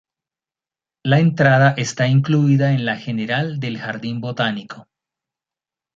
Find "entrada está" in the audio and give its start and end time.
1.19-2.07